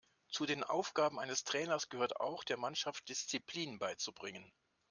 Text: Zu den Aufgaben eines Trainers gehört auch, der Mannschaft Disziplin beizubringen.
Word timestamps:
Zu 0.31 0.47
den 0.47 0.63
Aufgaben 0.63 1.19
eines 1.19 1.43
Trainers 1.43 1.89
gehört 1.89 2.19
auch, 2.19 2.43
der 2.43 2.57
Mannschaft 2.57 3.07
Disziplin 3.07 3.77
beizubringen. 3.77 4.51